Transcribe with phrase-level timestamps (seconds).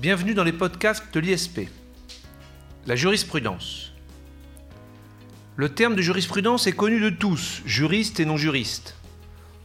[0.00, 1.62] Bienvenue dans les podcasts de l'ISP.
[2.86, 3.90] La jurisprudence.
[5.56, 8.94] Le terme de jurisprudence est connu de tous, juristes et non-juristes.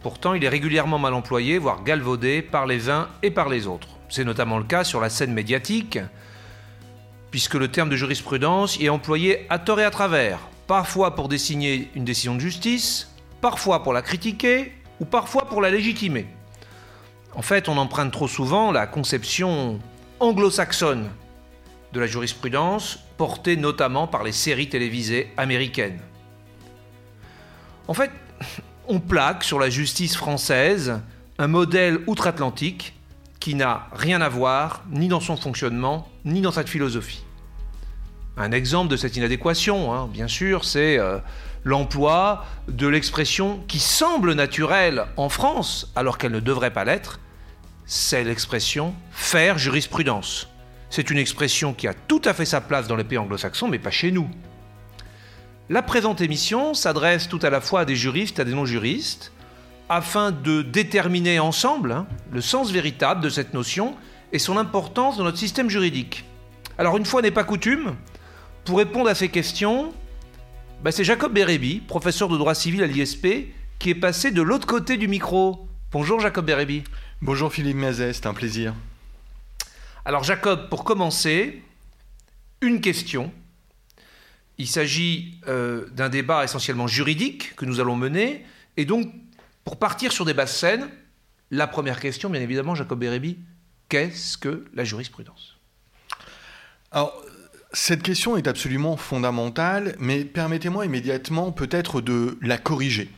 [0.02, 3.90] Pourtant, il est régulièrement mal employé, voire galvaudé par les uns et par les autres.
[4.10, 6.00] C'est notamment le cas sur la scène médiatique,
[7.30, 11.30] puisque le terme de jurisprudence y est employé à tort et à travers, parfois pour
[11.30, 16.26] désigner une décision de justice, parfois pour la critiquer, ou parfois pour la légitimer.
[17.36, 19.80] En fait, on emprunte trop souvent la conception
[20.24, 21.10] anglo-saxonne
[21.92, 26.00] de la jurisprudence, portée notamment par les séries télévisées américaines.
[27.88, 28.10] En fait,
[28.88, 31.02] on plaque sur la justice française
[31.38, 32.96] un modèle outre-Atlantique
[33.40, 37.24] qui n'a rien à voir ni dans son fonctionnement, ni dans sa philosophie.
[38.38, 41.20] Un exemple de cette inadéquation, hein, bien sûr, c'est euh,
[41.64, 47.20] l'emploi de l'expression qui semble naturelle en France, alors qu'elle ne devrait pas l'être,
[47.86, 50.50] c'est l'expression faire jurisprudence.
[50.90, 53.80] C'est une expression qui a tout à fait sa place dans les pays anglo-saxons, mais
[53.80, 54.30] pas chez nous.
[55.70, 59.32] La présente émission s'adresse tout à la fois à des juristes et à des non-juristes,
[59.90, 63.96] afin de déterminer ensemble hein, le sens véritable de cette notion
[64.32, 66.26] et son importance dans notre système juridique.
[66.78, 67.96] Alors une fois n'est pas coutume,
[68.66, 69.94] pour répondre à ces questions,
[70.84, 73.28] bah, c'est Jacob Bérébi, professeur de droit civil à l'ISP,
[73.80, 75.68] qui est passé de l'autre côté du micro.
[75.92, 76.84] Bonjour Jacob Bérébi.
[77.26, 78.76] Bonjour Philippe Mazet, c'est un plaisir.
[80.04, 81.64] Alors Jacob, pour commencer,
[82.60, 83.32] une question.
[84.58, 88.44] Il s'agit euh, d'un débat essentiellement juridique que nous allons mener.
[88.76, 89.10] Et donc,
[89.64, 90.90] pour partir sur des basses scènes,
[91.50, 93.38] la première question, bien évidemment, Jacob Bérébi,
[93.88, 95.56] qu'est-ce que la jurisprudence?
[96.92, 97.16] Alors,
[97.72, 103.10] cette question est absolument fondamentale, mais permettez-moi immédiatement peut-être de la corriger.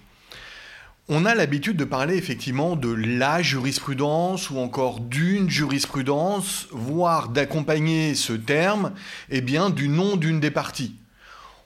[1.07, 8.15] On a l'habitude de parler effectivement de la jurisprudence ou encore d'une jurisprudence, voire d'accompagner
[8.15, 8.91] ce terme
[9.29, 10.95] eh bien, du nom d'une des parties.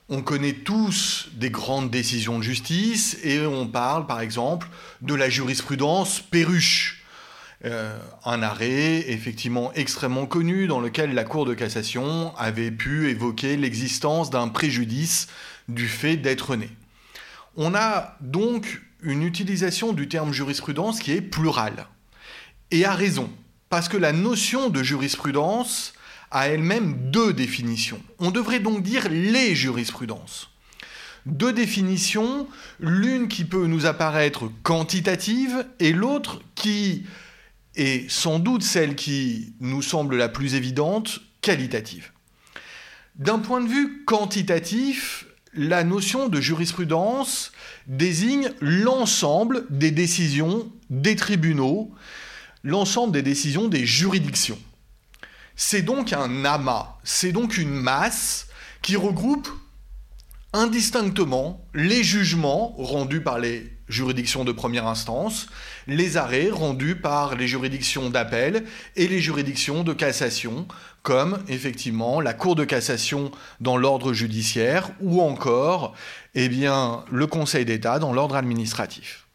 [0.09, 4.67] On connaît tous des grandes décisions de justice et on parle par exemple
[5.01, 7.05] de la jurisprudence Perruche,
[7.63, 13.55] euh, un arrêt effectivement extrêmement connu dans lequel la Cour de cassation avait pu évoquer
[13.55, 15.29] l'existence d'un préjudice
[15.69, 16.69] du fait d'être né.
[17.55, 21.87] On a donc une utilisation du terme jurisprudence qui est plurale.
[22.71, 23.29] Et à raison,
[23.69, 25.93] parce que la notion de jurisprudence
[26.31, 28.01] a elle-même deux définitions.
[28.19, 30.51] On devrait donc dire les jurisprudences.
[31.25, 32.47] Deux définitions,
[32.79, 37.05] l'une qui peut nous apparaître quantitative et l'autre qui
[37.75, 42.11] est sans doute celle qui nous semble la plus évidente, qualitative.
[43.15, 47.51] D'un point de vue quantitatif, la notion de jurisprudence
[47.87, 51.91] désigne l'ensemble des décisions des tribunaux,
[52.63, 54.59] l'ensemble des décisions des juridictions.
[55.55, 58.47] C'est donc un amas, c'est donc une masse
[58.81, 59.49] qui regroupe
[60.53, 65.47] indistinctement les jugements rendus par les juridictions de première instance,
[65.87, 68.63] les arrêts rendus par les juridictions d'appel
[68.95, 70.67] et les juridictions de cassation,
[71.01, 75.95] comme effectivement la Cour de cassation dans l'ordre judiciaire ou encore
[76.35, 79.25] eh bien, le Conseil d'État dans l'ordre administratif.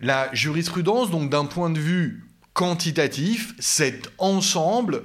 [0.00, 5.04] La jurisprudence, donc d'un point de vue quantitatif, cet ensemble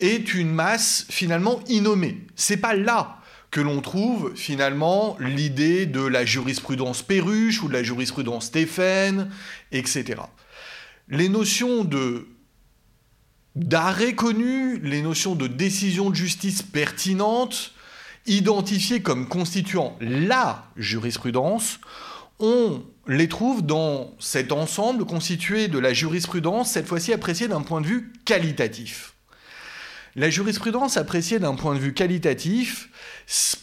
[0.00, 2.26] est une masse finalement innommée.
[2.36, 3.19] C'est pas là
[3.50, 9.30] que l'on trouve finalement l'idée de la jurisprudence Perruche ou de la jurisprudence Stéphane,
[9.72, 10.22] etc.
[11.08, 12.28] Les notions de
[13.56, 17.72] d'arrêt connu, les notions de décision de justice pertinente,
[18.26, 21.80] identifiées comme constituant la jurisprudence,
[22.38, 27.80] on les trouve dans cet ensemble constitué de la jurisprudence, cette fois-ci appréciée d'un point
[27.80, 29.14] de vue qualitatif.
[30.16, 32.88] La jurisprudence appréciée d'un point de vue qualitatif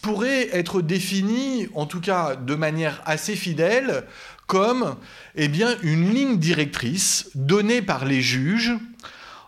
[0.02, 4.06] pourrait être définie, en tout cas de manière assez fidèle,
[4.46, 4.96] comme
[5.36, 5.50] eh
[5.84, 8.74] une ligne directrice donnée par les juges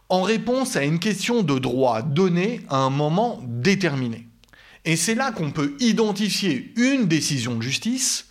[0.09, 4.27] en réponse à une question de droit donnée à un moment déterminé.
[4.83, 8.25] Et c'est là qu'on peut identifier une décision de justice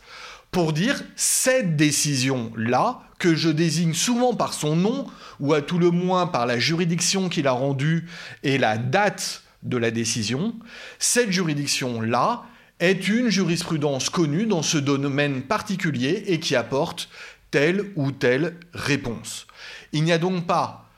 [0.50, 5.06] pour dire cette décision-là, que je désigne souvent par son nom,
[5.40, 8.06] ou à tout le moins par la juridiction qui l'a rendue
[8.42, 10.54] et la date de la décision,
[10.98, 12.44] cette juridiction-là
[12.80, 17.08] est une jurisprudence connue dans ce domaine particulier et qui apporte
[17.50, 19.46] telle ou telle réponse.
[19.92, 20.88] Il n'y a donc pas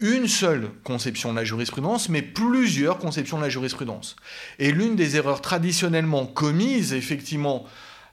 [0.00, 4.16] une seule conception de la jurisprudence, mais plusieurs conceptions de la jurisprudence.
[4.58, 7.66] Et l'une des erreurs traditionnellement commises, effectivement,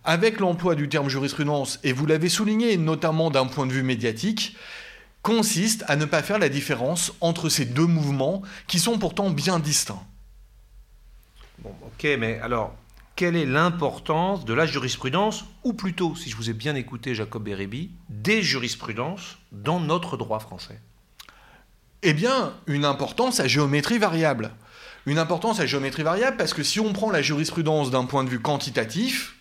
[0.07, 4.55] avec l'emploi du terme jurisprudence, et vous l'avez souligné, notamment d'un point de vue médiatique,
[5.21, 9.59] consiste à ne pas faire la différence entre ces deux mouvements qui sont pourtant bien
[9.59, 10.01] distincts.
[11.59, 12.73] Bon, ok, mais alors,
[13.17, 17.43] quelle est l'importance de la jurisprudence, ou plutôt, si je vous ai bien écouté, Jacob
[17.43, 20.79] Bérébi, des jurisprudences dans notre droit français?
[22.01, 24.51] Eh bien, une importance à géométrie variable.
[25.05, 28.29] Une importance à géométrie variable parce que si on prend la jurisprudence d'un point de
[28.29, 29.36] vue quantitatif,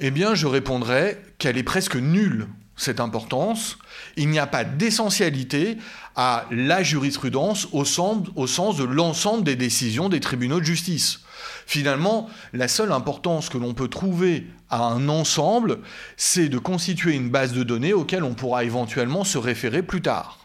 [0.00, 3.78] eh bien, je répondrais qu'elle est presque nulle, cette importance.
[4.16, 5.78] Il n'y a pas d'essentialité
[6.16, 11.20] à la jurisprudence au sens, au sens de l'ensemble des décisions des tribunaux de justice.
[11.66, 15.78] Finalement, la seule importance que l'on peut trouver à un ensemble,
[16.16, 20.40] c'est de constituer une base de données auquel on pourra éventuellement se référer plus tard.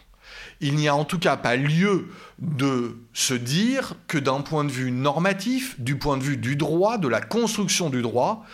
[0.62, 2.10] Il n'y a en tout cas pas lieu
[2.40, 6.98] de se dire que d'un point de vue normatif, du point de vue du droit,
[6.98, 8.46] de la construction du droit,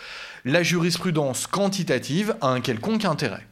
[0.46, 3.46] la jurisprudence quantitative a un quelconque intérêt.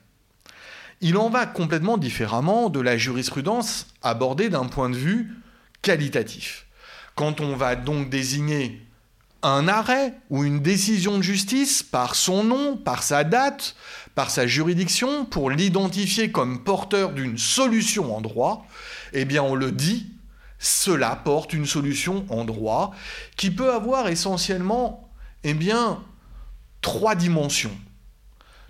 [1.01, 5.33] Il en va complètement différemment de la jurisprudence abordée d'un point de vue
[5.81, 6.67] qualitatif.
[7.15, 8.79] Quand on va donc désigner
[9.41, 13.75] un arrêt ou une décision de justice par son nom, par sa date,
[14.15, 18.65] par sa juridiction, pour l'identifier comme porteur d'une solution en droit,
[19.13, 20.11] eh bien on le dit,
[20.59, 22.93] cela porte une solution en droit
[23.35, 25.09] qui peut avoir essentiellement
[25.43, 26.01] eh bien,
[26.83, 27.75] trois dimensions.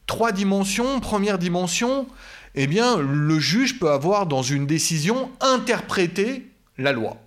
[0.08, 1.02] Trois dimensions.
[1.02, 2.08] Première dimension,
[2.56, 7.18] eh bien, le juge peut avoir dans une décision interprété la loi.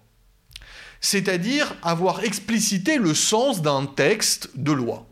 [1.02, 5.06] C'est-à-dire avoir explicité le sens d'un texte de loi.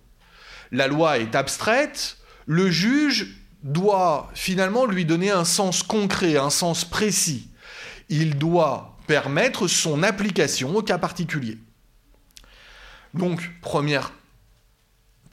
[0.73, 2.17] La loi est abstraite,
[2.47, 7.49] le juge doit finalement lui donner un sens concret, un sens précis.
[8.09, 11.59] Il doit permettre son application au cas particulier.
[13.15, 14.12] Donc, première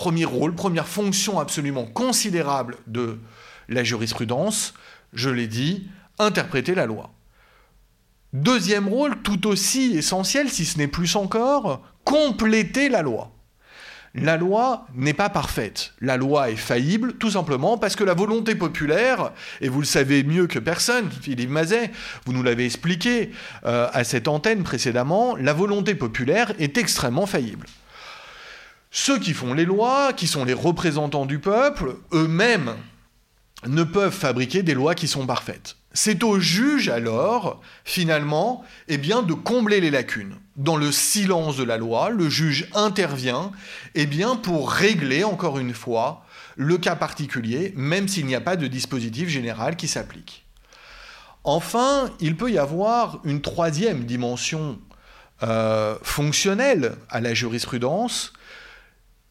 [0.02, 3.20] premier rôle, première fonction absolument considérable de
[3.70, 4.74] la jurisprudence,
[5.14, 7.12] je l'ai dit, interpréter la loi.
[8.34, 13.32] Deuxième rôle, tout aussi essentiel, si ce n'est plus encore, compléter la loi.
[14.16, 15.94] La loi n'est pas parfaite.
[16.02, 20.24] La loi est faillible, tout simplement parce que la volonté populaire, et vous le savez
[20.24, 21.92] mieux que personne, Philippe Mazet,
[22.26, 23.30] vous nous l'avez expliqué
[23.66, 27.68] euh, à cette antenne précédemment, la volonté populaire est extrêmement faillible.
[28.92, 32.76] Ceux qui font les lois, qui sont les représentants du peuple, eux-mêmes
[33.66, 35.78] ne peuvent fabriquer des lois qui sont parfaites.
[35.94, 40.36] C'est au juge alors, finalement, eh bien, de combler les lacunes.
[40.58, 43.52] Dans le silence de la loi, le juge intervient
[43.96, 46.26] eh bien, pour régler, encore une fois,
[46.58, 50.46] le cas particulier, même s'il n'y a pas de dispositif général qui s'applique.
[51.46, 54.80] Enfin, il peut y avoir une troisième dimension
[55.44, 58.34] euh, fonctionnelle à la jurisprudence,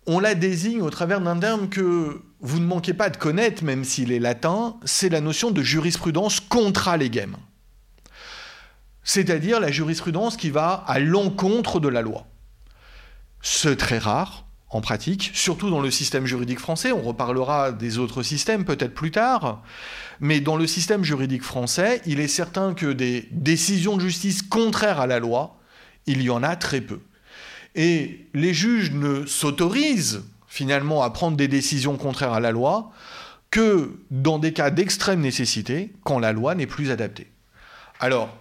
[0.06, 3.84] on la désigne au travers d'un terme que vous ne manquez pas de connaître, même
[3.84, 7.36] s'il est latin, c'est la notion de jurisprudence contra legem.
[9.02, 12.26] C'est-à-dire la jurisprudence qui va à l'encontre de la loi.
[13.42, 18.22] C'est très rare en pratique, surtout dans le système juridique français, on reparlera des autres
[18.22, 19.62] systèmes peut-être plus tard,
[20.20, 25.00] mais dans le système juridique français, il est certain que des décisions de justice contraires
[25.00, 25.56] à la loi,
[26.06, 27.00] il y en a très peu.
[27.74, 32.92] Et les juges ne s'autorisent finalement à prendre des décisions contraires à la loi
[33.50, 37.28] que dans des cas d'extrême nécessité, quand la loi n'est plus adaptée.
[37.98, 38.36] Alors,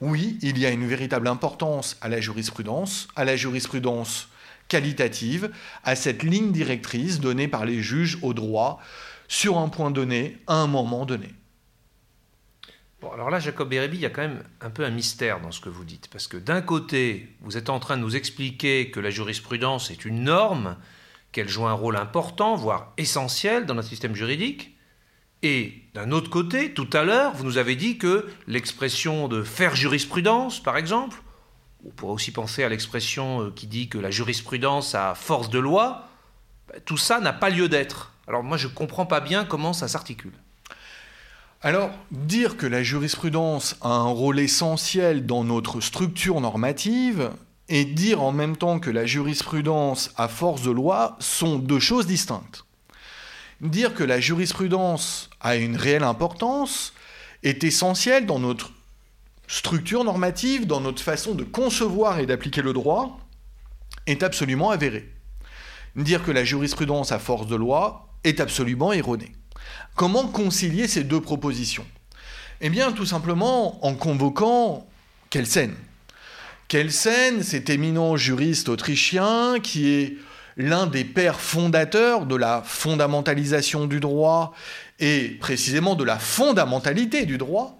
[0.00, 4.28] oui, il y a une véritable importance à la jurisprudence, à la jurisprudence
[4.68, 5.50] qualitative,
[5.84, 8.80] à cette ligne directrice donnée par les juges au droit
[9.28, 11.28] sur un point donné, à un moment donné.
[13.02, 15.60] Alors là, Jacob Bérébi, il y a quand même un peu un mystère dans ce
[15.60, 16.08] que vous dites.
[16.08, 20.04] Parce que d'un côté, vous êtes en train de nous expliquer que la jurisprudence est
[20.04, 20.76] une norme,
[21.32, 24.76] qu'elle joue un rôle important, voire essentiel dans notre système juridique.
[25.42, 29.74] Et d'un autre côté, tout à l'heure, vous nous avez dit que l'expression de faire
[29.74, 31.22] jurisprudence, par exemple,
[31.86, 35.58] on pourrait aussi penser à l'expression euh, qui dit que la jurisprudence a force de
[35.58, 36.08] loi,
[36.68, 38.12] ben, tout ça n'a pas lieu d'être.
[38.28, 40.34] Alors moi, je ne comprends pas bien comment ça s'articule.
[41.62, 47.32] Alors, dire que la jurisprudence a un rôle essentiel dans notre structure normative
[47.68, 52.06] et dire en même temps que la jurisprudence a force de loi sont deux choses
[52.06, 52.64] distinctes.
[53.60, 56.94] Dire que la jurisprudence a une réelle importance
[57.42, 58.72] est essentiel dans notre
[59.46, 63.20] structure normative, dans notre façon de concevoir et d'appliquer le droit,
[64.06, 65.12] est absolument avéré.
[65.94, 69.32] Dire que la jurisprudence a force de loi est absolument erroné.
[69.94, 71.86] Comment concilier ces deux propositions?
[72.60, 74.86] Eh bien, tout simplement en convoquant
[75.30, 75.74] Kelsen.
[76.68, 80.16] Kelsen, cet éminent juriste autrichien qui est
[80.56, 84.52] l'un des pères fondateurs de la fondamentalisation du droit
[84.98, 87.78] et précisément de la fondamentalité du droit,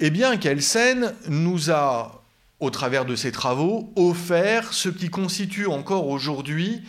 [0.00, 2.24] eh bien Kelsen nous a,
[2.60, 6.82] au travers de ses travaux, offert ce qui constitue encore aujourd'hui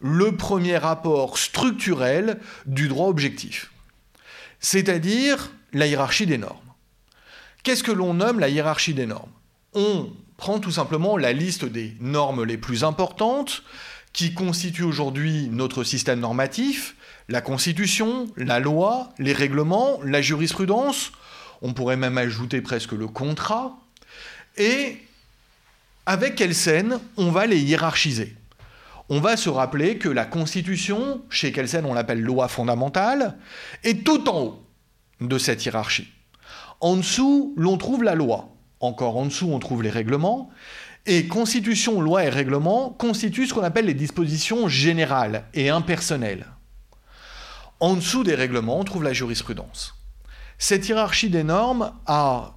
[0.00, 3.69] le premier rapport structurel du droit objectif,
[4.60, 6.58] c'est-à-dire la hiérarchie des normes.
[7.62, 9.32] Qu'est-ce que l'on nomme la hiérarchie des normes?
[9.74, 13.62] On prend tout simplement la liste des normes les plus importantes
[14.12, 16.96] qui constituent aujourd'hui notre système normatif,
[17.28, 21.12] la Constitution, la loi, les règlements, la jurisprudence,
[21.62, 23.78] on pourrait même ajouter presque le contrat,
[24.56, 24.98] et
[26.06, 28.34] avec Kelsen, on va les hiérarchiser?
[29.12, 33.36] On va se rappeler que la Constitution, chez Kelsen on l'appelle loi fondamentale,
[33.82, 34.66] est tout en haut
[35.20, 36.06] de cette hiérarchie.
[36.80, 38.54] En dessous, l'on trouve la loi.
[38.78, 40.50] Encore en dessous, on trouve les règlements.
[41.06, 46.46] Et Constitution, loi et règlement constituent ce qu'on appelle les dispositions générales et impersonnelles.
[47.80, 49.96] En dessous des règlements, on trouve la jurisprudence.
[50.56, 52.54] Cette hiérarchie des normes a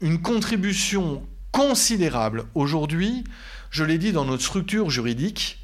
[0.00, 3.24] une contribution considérable aujourd'hui,
[3.70, 5.58] je l'ai dit, dans notre structure juridique,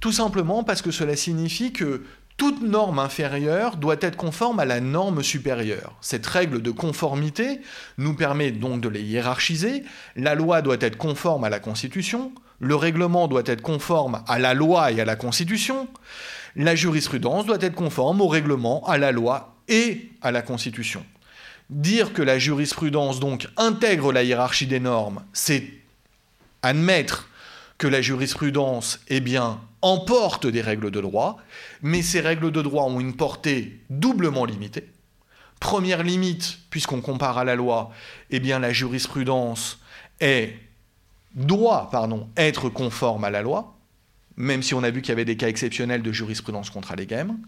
[0.00, 2.04] tout simplement parce que cela signifie que
[2.36, 5.96] toute norme inférieure doit être conforme à la norme supérieure.
[6.00, 7.60] Cette règle de conformité
[7.98, 9.82] nous permet donc de les hiérarchiser.
[10.14, 14.54] La loi doit être conforme à la Constitution, le règlement doit être conforme à la
[14.54, 15.88] loi et à la Constitution,
[16.54, 21.04] la jurisprudence doit être conforme au règlement, à la loi et à la Constitution.
[21.70, 25.70] Dire que la jurisprudence donc intègre la hiérarchie des normes, c'est
[26.62, 27.27] admettre
[27.78, 31.38] que la jurisprudence eh bien, emporte des règles de droit,
[31.80, 34.90] mais ces règles de droit ont une portée doublement limitée.
[35.60, 37.90] Première limite, puisqu'on compare à la loi,
[38.30, 39.78] eh bien la jurisprudence
[40.20, 40.58] est,
[41.34, 43.76] doit pardon, être conforme à la loi,
[44.36, 47.38] même si on a vu qu'il y avait des cas exceptionnels de jurisprudence contre allégem.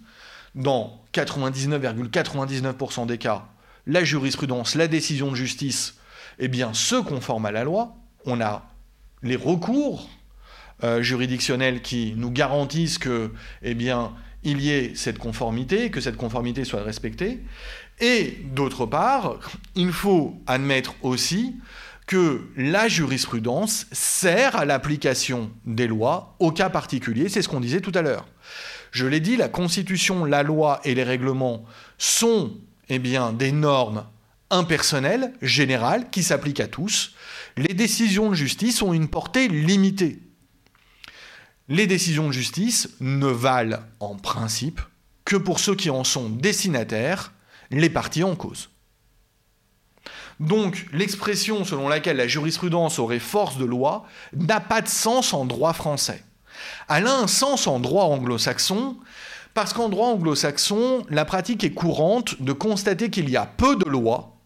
[0.54, 3.46] Dans 99,99% des cas,
[3.86, 5.96] la jurisprudence, la décision de justice,
[6.38, 7.94] eh bien, se conforme à la loi.
[8.26, 8.68] On a
[9.22, 10.08] les recours
[10.82, 13.32] euh, juridictionnels qui nous garantissent que,
[13.62, 17.40] eh bien, il y ait cette conformité, que cette conformité soit respectée.
[18.00, 19.38] Et d'autre part,
[19.74, 21.56] il faut admettre aussi
[22.06, 27.80] que la jurisprudence sert à l'application des lois au cas particulier, c'est ce qu'on disait
[27.80, 28.26] tout à l'heure.
[28.90, 31.64] Je l'ai dit, la Constitution, la loi et les règlements
[31.98, 32.52] sont
[32.88, 34.04] eh bien, des normes
[34.50, 37.14] impersonnelles, générales, qui s'appliquent à tous.
[37.56, 40.18] Les décisions de justice ont une portée limitée.
[41.70, 44.80] Les décisions de justice ne valent en principe
[45.24, 47.32] que pour ceux qui en sont destinataires,
[47.70, 48.70] les parties en cause.
[50.40, 55.44] Donc l'expression selon laquelle la jurisprudence aurait force de loi n'a pas de sens en
[55.44, 56.24] droit français.
[56.88, 58.96] Elle a un sens en droit anglo-saxon,
[59.54, 63.88] parce qu'en droit anglo-saxon, la pratique est courante de constater qu'il y a peu de
[63.88, 64.40] lois,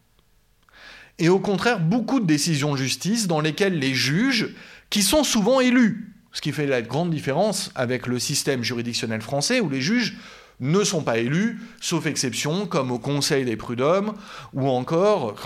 [1.18, 4.54] et au contraire beaucoup de décisions de justice dans lesquelles les juges,
[4.90, 9.60] qui sont souvent élus, ce qui fait la grande différence avec le système juridictionnel français
[9.60, 10.16] où les juges
[10.60, 14.14] ne sont pas élus, sauf exception, comme au Conseil des prud'hommes
[14.52, 15.36] ou encore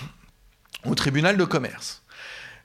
[0.85, 2.03] au tribunal de commerce.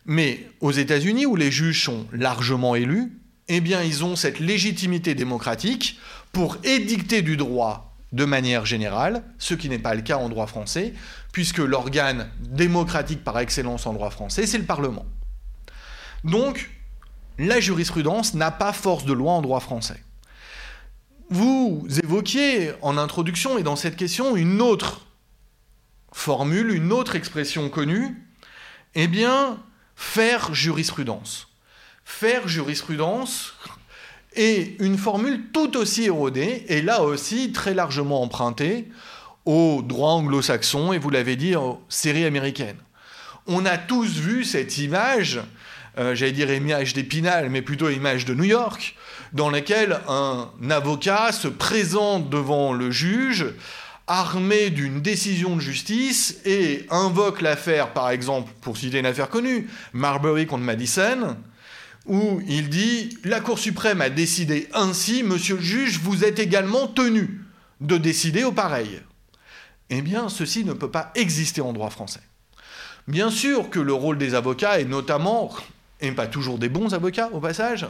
[0.06, 3.12] Mais aux États-Unis, où les juges sont largement élus,
[3.50, 6.00] eh bien, ils ont cette légitimité démocratique
[6.32, 10.48] pour édicter du droit de manière générale, ce qui n'est pas le cas en droit
[10.48, 10.94] français,
[11.32, 15.06] puisque l'organe démocratique par excellence en droit français, c'est le Parlement.
[16.24, 16.70] Donc,
[17.38, 20.04] la jurisprudence n'a pas force de loi en droit français.
[21.30, 25.06] Vous évoquiez en introduction et dans cette question une autre
[26.12, 28.16] formule, une autre expression connue,
[28.96, 29.58] eh bien,
[29.96, 31.48] faire jurisprudence.
[32.06, 33.54] Faire jurisprudence
[34.36, 38.90] est une formule tout aussi érodée, et là aussi très largement empruntée
[39.46, 42.78] au droit anglo-saxon, et vous l'avez dit, aux séries américaines.
[43.48, 45.42] On a tous vu cette image,
[45.98, 48.96] euh, j'allais dire image d'Épinal, mais plutôt image de New York,
[49.32, 53.46] dans laquelle un avocat se présente devant le juge
[54.08, 59.70] armé d'une décision de justice et invoque l'affaire, par exemple, pour citer une affaire connue,
[59.94, 61.38] Marbury contre Madison,
[62.06, 66.88] où il dit La Cour suprême a décidé ainsi, monsieur le juge, vous êtes également
[66.88, 67.42] tenu
[67.80, 69.02] de décider au pareil.
[69.90, 72.22] Eh bien, ceci ne peut pas exister en droit français.
[73.08, 75.54] Bien sûr que le rôle des avocats est notamment
[76.04, 77.88] et pas toujours des bons avocats au passage,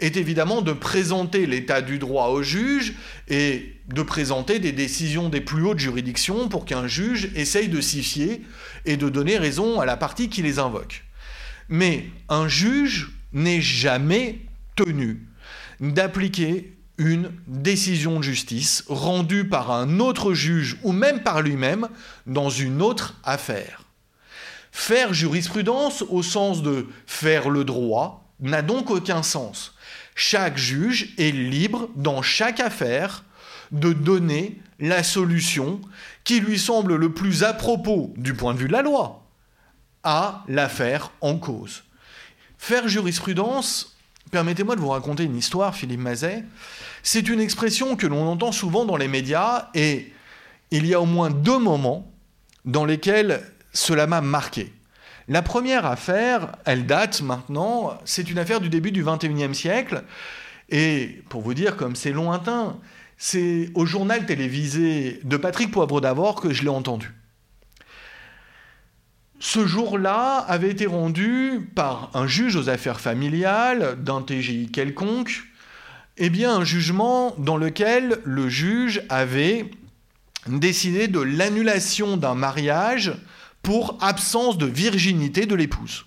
[0.00, 2.94] est évidemment de présenter l'état du droit au juge
[3.28, 8.02] et de présenter des décisions des plus hautes juridictions pour qu'un juge essaye de s'y
[8.02, 8.40] fier
[8.86, 11.04] et de donner raison à la partie qui les invoque.
[11.68, 14.40] Mais un juge n'est jamais
[14.74, 15.26] tenu
[15.80, 21.88] d'appliquer une décision de justice rendue par un autre juge ou même par lui-même
[22.26, 23.81] dans une autre affaire.
[24.72, 29.74] Faire jurisprudence au sens de faire le droit n'a donc aucun sens.
[30.14, 33.22] Chaque juge est libre dans chaque affaire
[33.70, 35.80] de donner la solution
[36.24, 39.22] qui lui semble le plus à propos du point de vue de la loi
[40.02, 41.84] à l'affaire en cause.
[42.58, 43.96] Faire jurisprudence,
[44.30, 46.44] permettez-moi de vous raconter une histoire, Philippe Mazet.
[47.02, 50.12] C'est une expression que l'on entend souvent dans les médias et
[50.70, 52.10] il y a au moins deux moments
[52.64, 54.72] dans lesquels cela m'a marqué.
[55.28, 60.02] La première affaire, elle date maintenant, c'est une affaire du début du XXIe siècle.
[60.68, 62.78] Et pour vous dire comme c'est lointain,
[63.16, 67.14] c'est au journal télévisé de Patrick Poivre d'Avor que je l'ai entendu.
[69.38, 75.42] Ce jour-là avait été rendu par un juge aux affaires familiales d'un TGI quelconque,
[76.16, 79.70] eh bien un jugement dans lequel le juge avait
[80.46, 83.14] décidé de l'annulation d'un mariage
[83.62, 86.04] pour absence de virginité de l'épouse.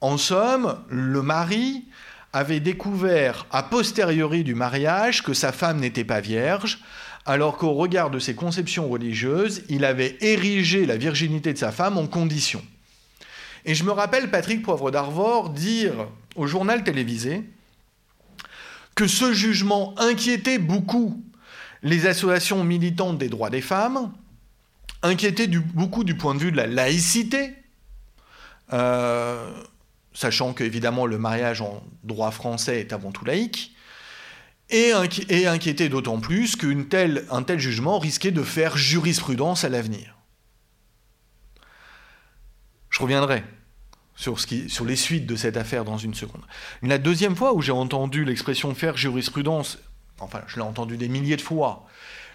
[0.00, 1.84] En somme, le mari
[2.32, 6.80] avait découvert a posteriori du mariage que sa femme n'était pas vierge,
[7.24, 11.98] alors qu'au regard de ses conceptions religieuses, il avait érigé la virginité de sa femme
[11.98, 12.62] en condition.
[13.64, 17.42] Et je me rappelle Patrick Poivre d'Arvor dire au journal télévisé
[18.94, 21.22] que ce jugement inquiétait beaucoup
[21.82, 24.12] les associations militantes des droits des femmes,
[25.06, 27.54] inquiétait beaucoup du point de vue de la laïcité,
[28.72, 29.50] euh,
[30.12, 33.76] sachant qu'évidemment le mariage en droit français est avant tout laïque,
[34.68, 34.92] et,
[35.46, 40.16] inquiétait d'autant plus qu'un tel, tel jugement risquait de faire jurisprudence à l'avenir.
[42.90, 43.44] Je reviendrai
[44.16, 46.42] sur, ce qui, sur, les suites de cette affaire dans une seconde.
[46.82, 49.78] La deuxième fois où j'ai entendu l'expression faire jurisprudence,
[50.18, 51.86] enfin je l'ai entendu des milliers de fois,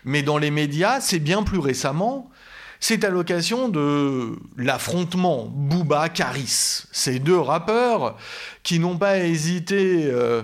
[0.06, 2.30] mais dans les médias, c'est bien plus récemment,
[2.82, 8.18] c'est à l'occasion de l'affrontement Booba-Caris, ces deux rappeurs
[8.64, 10.42] qui n'ont pas hésité euh,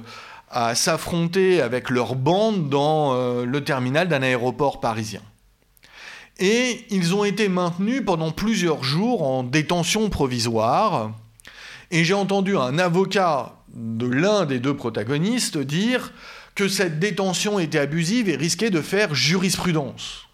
[0.51, 5.21] à s'affronter avec leur bande dans euh, le terminal d'un aéroport parisien.
[6.37, 11.13] Et ils ont été maintenus pendant plusieurs jours en détention provisoire.
[11.89, 16.13] Et j'ai entendu un avocat de l'un des deux protagonistes dire
[16.53, 20.26] que cette détention était abusive et risquait de faire jurisprudence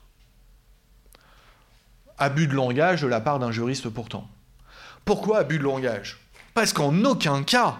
[2.17, 4.30] abus de langage de la part d'un juriste pourtant.
[5.06, 6.19] Pourquoi abus de langage?
[6.54, 7.80] Parce qu'en aucun cas,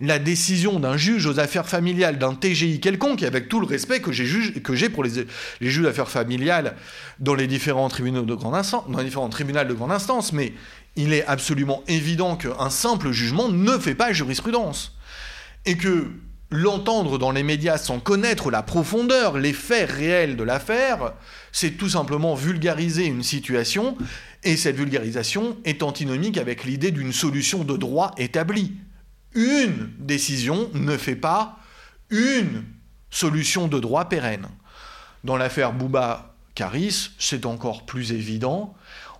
[0.00, 4.12] la décision d'un juge aux affaires familiales, d'un TGI quelconque, avec tout le respect que
[4.12, 5.26] j'ai pour les,
[5.60, 6.76] les juges d'affaires familiales
[7.18, 10.52] dans les différents tribunaux de grande instance, dans les différents tribunaux de grande instance, mais
[10.96, 14.96] il est absolument évident qu'un simple jugement ne fait pas jurisprudence.
[15.66, 16.10] Et que
[16.50, 21.14] l'entendre dans les médias sans connaître la profondeur, les faits réels de l'affaire,
[21.52, 23.96] c'est tout simplement vulgariser une situation,
[24.42, 28.72] et cette vulgarisation est antinomique avec l'idée d'une solution de droit établie.
[29.34, 31.58] Une décision ne fait pas
[32.10, 32.64] une
[33.10, 34.48] solution de droit pérenne.
[35.22, 38.74] Dans l'affaire Bouba-Caris, c'est encore plus évident.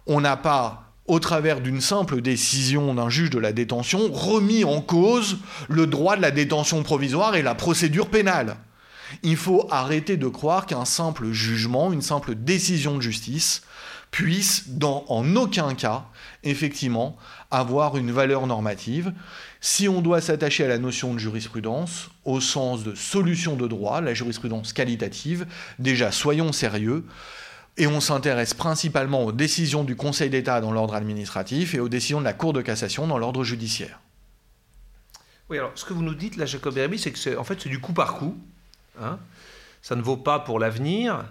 [0.07, 4.81] On n'a pas au travers d'une simple décision d'un juge de la détention, remis en
[4.81, 8.57] cause le droit de la détention provisoire et la procédure pénale.
[9.25, 13.62] Il faut arrêter de croire qu'un simple jugement, une simple décision de justice
[14.12, 16.05] puisse, en aucun cas,
[16.44, 17.16] effectivement,
[17.51, 19.12] avoir une valeur normative.
[19.61, 24.01] Si on doit s'attacher à la notion de jurisprudence, au sens de solution de droit,
[24.01, 25.44] la jurisprudence qualitative,
[25.81, 27.05] déjà soyons sérieux,
[27.81, 32.21] et on s'intéresse principalement aux décisions du Conseil d'État dans l'ordre administratif et aux décisions
[32.21, 34.01] de la Cour de cassation dans l'ordre judiciaire.
[35.49, 37.59] Oui, alors ce que vous nous dites là, Jacob Herby, c'est que c'est, en fait
[37.59, 38.37] c'est du coup par coup.
[39.01, 39.19] Hein.
[39.81, 41.25] ça ne vaut pas pour l'avenir,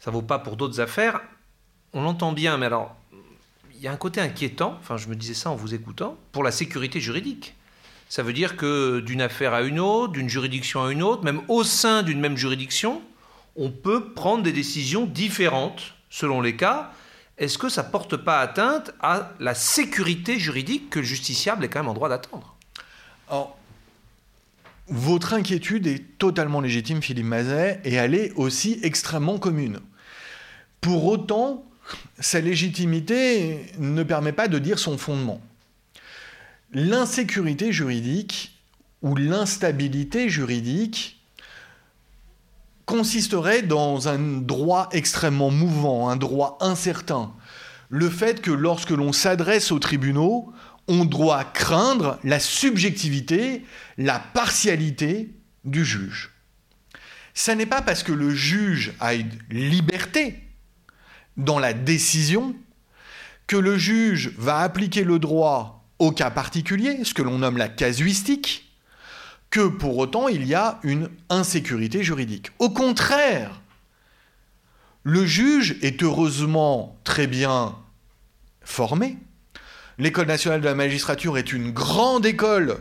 [0.00, 1.20] ça ne vaut pas pour d'autres affaires.
[1.92, 2.96] On l'entend bien, mais alors
[3.72, 6.42] il y a un côté inquiétant, enfin je me disais ça en vous écoutant, pour
[6.42, 7.54] la sécurité juridique.
[8.08, 11.42] Ça veut dire que d'une affaire à une autre, d'une juridiction à une autre, même
[11.46, 13.02] au sein d'une même juridiction,
[13.56, 16.92] on peut prendre des décisions différentes selon les cas.
[17.38, 21.68] Est-ce que ça ne porte pas atteinte à la sécurité juridique que le justiciable est
[21.68, 22.56] quand même en droit d'attendre?
[24.88, 29.80] Votre inquiétude est totalement légitime, Philippe Mazet, et elle est aussi extrêmement commune.
[30.80, 31.64] Pour autant,
[32.18, 35.40] sa légitimité ne permet pas de dire son fondement.
[36.72, 38.58] L'insécurité juridique
[39.00, 41.21] ou l'instabilité juridique
[42.92, 47.32] consisterait dans un droit extrêmement mouvant, un droit incertain.
[47.88, 50.52] Le fait que lorsque l'on s'adresse aux tribunaux,
[50.88, 53.64] on doit craindre la subjectivité,
[53.96, 56.32] la partialité du juge.
[57.32, 60.42] ça n'est pas parce que le juge a une liberté
[61.38, 62.54] dans la décision
[63.46, 67.70] que le juge va appliquer le droit au cas particulier, ce que l'on nomme la
[67.70, 68.61] casuistique,
[69.52, 72.50] que pour autant il y a une insécurité juridique.
[72.58, 73.60] Au contraire,
[75.04, 77.76] le juge est heureusement très bien
[78.62, 79.18] formé.
[79.98, 82.78] L'école nationale de la magistrature est une grande école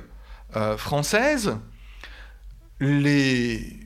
[0.55, 1.57] euh, française.
[2.79, 3.79] Les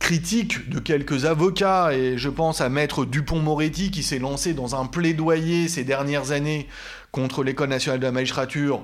[0.00, 4.86] critiques de quelques avocats, et je pense à Maître Dupont-Moretti qui s'est lancé dans un
[4.86, 6.66] plaidoyer ces dernières années
[7.12, 8.82] contre l'École nationale de la magistrature,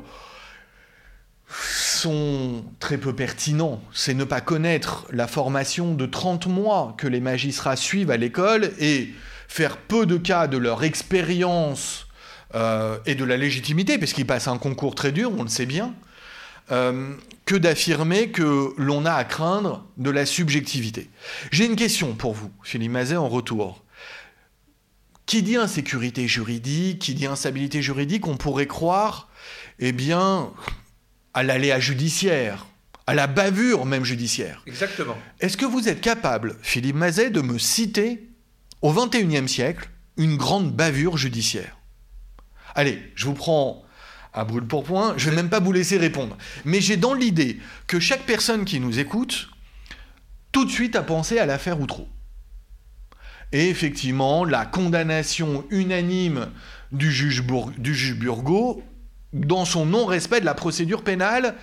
[1.98, 3.82] sont très peu pertinents.
[3.92, 8.72] C'est ne pas connaître la formation de 30 mois que les magistrats suivent à l'école
[8.78, 9.12] et
[9.48, 12.06] faire peu de cas de leur expérience
[12.54, 15.66] euh, et de la légitimité, parce qu'ils passent un concours très dur, on le sait
[15.66, 15.94] bien,
[16.70, 21.10] euh, que d'affirmer que l'on a à craindre de la subjectivité.
[21.50, 23.82] J'ai une question pour vous, Philippe Mazet, en retour.
[25.26, 29.28] Qui dit insécurité juridique, qui dit instabilité juridique, on pourrait croire,
[29.78, 30.50] eh bien,
[31.34, 32.66] à l'aléa judiciaire,
[33.06, 34.62] à la bavure même judiciaire.
[34.66, 35.16] Exactement.
[35.40, 38.28] Est-ce que vous êtes capable, Philippe Mazet, de me citer,
[38.82, 41.78] au XXIe siècle, une grande bavure judiciaire?
[42.74, 43.84] Allez, je vous prends
[44.32, 46.36] à brûle pour point, je vais même pas vous laisser répondre.
[46.64, 49.48] Mais j'ai dans l'idée que chaque personne qui nous écoute,
[50.52, 52.08] tout de suite a pensé à l'affaire Outreau.
[53.52, 56.50] Et effectivement, la condamnation unanime
[56.92, 57.42] du juge,
[57.78, 58.82] du juge Burgot
[59.32, 61.54] dans son non-respect de la procédure pénale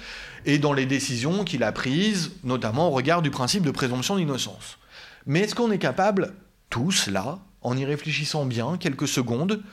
[0.45, 4.77] et dans les décisions qu'il a prises, notamment au regard du principe de présomption d'innocence.
[5.25, 6.33] Mais est-ce qu'on est capable,
[6.69, 9.63] tous là, en y réfléchissant bien quelques secondes,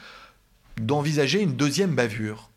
[0.78, 2.48] d'envisager une deuxième bavure?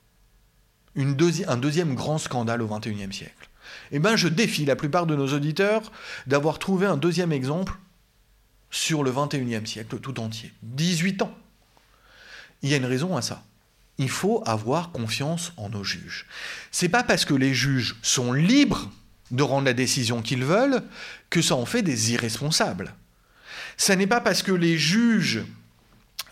[0.97, 3.49] Un deuxième grand scandale au XXIe siècle?
[3.91, 5.91] Eh bien, je défie la plupart de nos auditeurs
[6.27, 7.73] d'avoir trouvé un deuxième exemple
[8.71, 10.53] sur le XXIe siècle tout entier.
[10.63, 11.35] 18 ans.
[12.61, 13.43] Il y a une raison à ça.
[13.97, 16.25] Il faut avoir confiance en nos juges.
[16.71, 18.91] C'est pas parce que les juges sont libres
[19.31, 20.83] de rendre la décision qu'ils veulent
[21.29, 22.93] que ça en fait des irresponsables.
[23.77, 25.43] Ça n'est pas parce que les juges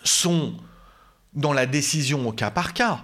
[0.03, 0.57] sont
[1.33, 3.03] dans la décision au cas par cas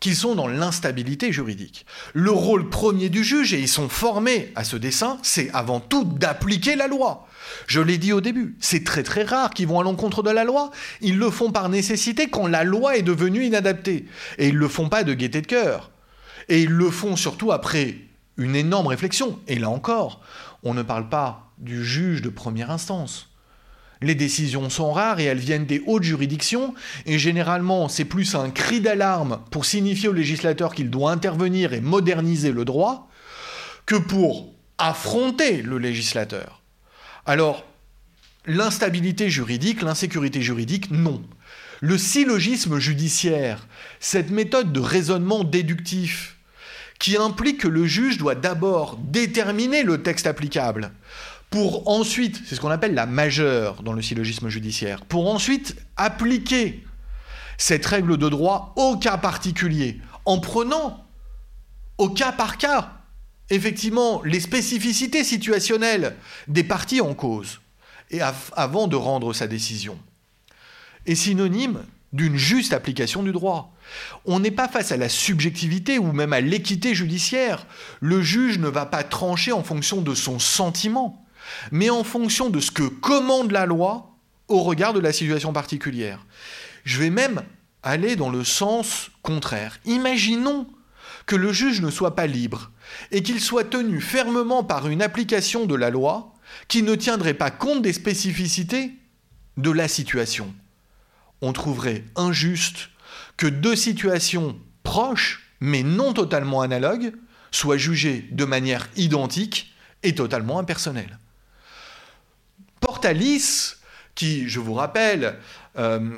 [0.00, 1.86] qu'ils sont dans l'instabilité juridique.
[2.14, 6.04] Le rôle premier du juge, et ils sont formés à ce dessin, c'est avant tout
[6.04, 7.26] d'appliquer la loi.
[7.66, 10.44] Je l'ai dit au début, c'est très très rare qu'ils vont à l'encontre de la
[10.44, 10.70] loi.
[11.00, 14.06] Ils le font par nécessité quand la loi est devenue inadaptée.
[14.38, 15.90] Et ils ne le font pas de gaieté de cœur.
[16.48, 17.96] Et ils le font surtout après
[18.36, 19.38] une énorme réflexion.
[19.46, 20.20] Et là encore,
[20.62, 23.29] on ne parle pas du juge de première instance.
[24.02, 28.50] Les décisions sont rares et elles viennent des hautes juridictions, et généralement c'est plus un
[28.50, 33.10] cri d'alarme pour signifier au législateur qu'il doit intervenir et moderniser le droit,
[33.84, 36.62] que pour affronter le législateur.
[37.26, 37.66] Alors,
[38.46, 41.22] l'instabilité juridique, l'insécurité juridique, non.
[41.80, 43.66] Le syllogisme judiciaire,
[44.00, 46.38] cette méthode de raisonnement déductif,
[46.98, 50.92] qui implique que le juge doit d'abord déterminer le texte applicable,
[51.50, 56.84] pour ensuite, c'est ce qu'on appelle la majeure dans le syllogisme judiciaire, pour ensuite appliquer
[57.58, 61.04] cette règle de droit au cas particulier, en prenant
[61.98, 62.92] au cas par cas,
[63.50, 67.60] effectivement, les spécificités situationnelles des parties en cause,
[68.10, 69.98] et avant de rendre sa décision,
[71.06, 73.74] est synonyme d'une juste application du droit.
[74.24, 77.66] On n'est pas face à la subjectivité ou même à l'équité judiciaire.
[78.00, 81.24] Le juge ne va pas trancher en fonction de son sentiment
[81.70, 84.16] mais en fonction de ce que commande la loi
[84.48, 86.26] au regard de la situation particulière.
[86.84, 87.42] Je vais même
[87.82, 89.78] aller dans le sens contraire.
[89.84, 90.66] Imaginons
[91.26, 92.72] que le juge ne soit pas libre
[93.12, 96.34] et qu'il soit tenu fermement par une application de la loi
[96.66, 98.92] qui ne tiendrait pas compte des spécificités
[99.56, 100.52] de la situation.
[101.40, 102.90] On trouverait injuste
[103.36, 107.12] que deux situations proches, mais non totalement analogues,
[107.52, 111.19] soient jugées de manière identique et totalement impersonnelle.
[112.80, 113.74] Portalis,
[114.14, 115.36] qui, je vous rappelle,
[115.78, 116.10] euh,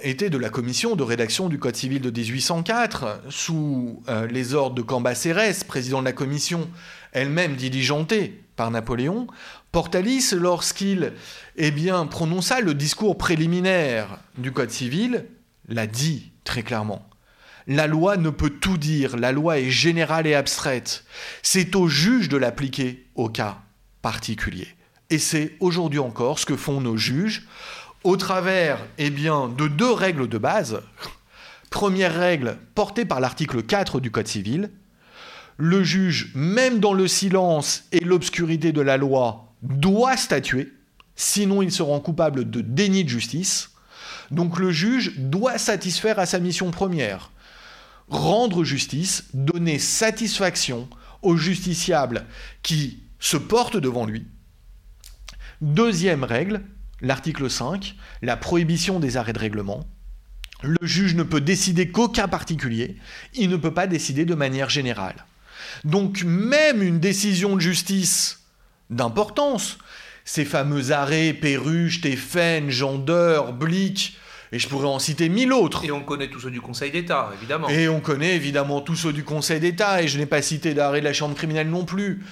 [0.00, 4.74] était de la commission de rédaction du Code civil de 1804, sous euh, les ordres
[4.74, 6.68] de Cambacérès, président de la commission,
[7.12, 9.28] elle-même diligentée par Napoléon,
[9.70, 11.12] Portalis, lorsqu'il
[11.56, 15.26] eh bien, prononça le discours préliminaire du Code civil,
[15.68, 17.08] l'a dit très clairement.
[17.66, 21.04] La loi ne peut tout dire, la loi est générale et abstraite.
[21.42, 23.58] C'est au juge de l'appliquer au cas
[24.00, 24.68] particulier.
[25.10, 27.46] Et c'est aujourd'hui encore ce que font nos juges
[28.04, 30.82] au travers eh de deux règles de base.
[31.70, 34.70] Première règle portée par l'article 4 du Code civil.
[35.56, 40.74] Le juge, même dans le silence et l'obscurité de la loi, doit statuer,
[41.16, 43.70] sinon il se rend coupable de déni de justice.
[44.30, 47.30] Donc le juge doit satisfaire à sa mission première,
[48.08, 50.86] rendre justice, donner satisfaction
[51.22, 52.26] au justiciable
[52.62, 54.26] qui se porte devant lui.
[55.60, 56.62] Deuxième règle,
[57.00, 59.84] l'article 5, la prohibition des arrêts de règlement.
[60.62, 62.96] Le juge ne peut décider qu'au cas particulier,
[63.34, 65.26] il ne peut pas décider de manière générale.
[65.82, 68.44] Donc même une décision de justice
[68.90, 69.78] d'importance,
[70.24, 74.16] ces fameux arrêts Perruche, Stéphane, Gendeur, Blic,
[74.52, 75.84] et je pourrais en citer mille autres.
[75.84, 77.68] Et on connaît tous ceux du Conseil d'État, évidemment.
[77.68, 81.00] Et on connaît évidemment tous ceux du Conseil d'État, et je n'ai pas cité d'arrêt
[81.00, 82.24] de la Chambre criminelle non plus.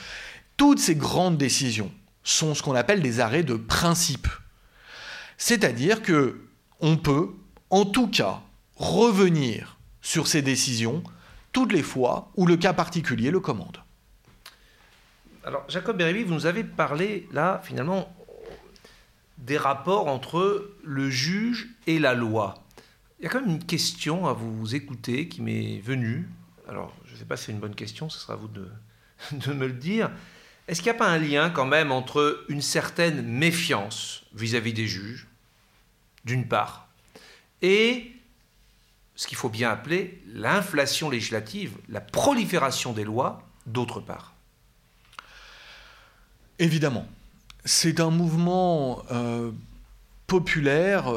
[0.57, 1.91] Toutes ces grandes décisions
[2.27, 4.27] sont ce qu'on appelle des arrêts de principe.
[5.39, 6.43] C'est-à-dire que
[6.81, 7.31] on peut,
[7.71, 8.43] en tout cas,
[8.75, 11.03] revenir sur ces décisions
[11.53, 13.79] toutes les fois où le cas particulier le commande.
[15.45, 18.12] Alors, Jacob Bérébi, vous nous avez parlé là, finalement,
[19.39, 22.65] des rapports entre le juge et la loi.
[23.21, 26.29] Il y a quand même une question à vous écouter qui m'est venue.
[26.69, 28.69] Alors, je ne sais pas si c'est une bonne question, ce sera à vous de,
[29.33, 30.11] de me le dire.
[30.68, 34.87] Est-ce qu'il n'y a pas un lien quand même entre une certaine méfiance vis-à-vis des
[34.87, 35.29] juges,
[36.24, 36.88] d'une part,
[37.62, 38.12] et
[39.14, 44.35] ce qu'il faut bien appeler l'inflation législative, la prolifération des lois, d'autre part?
[46.59, 47.07] Évidemment.
[47.64, 49.50] C'est un mouvement euh,
[50.26, 51.12] populaire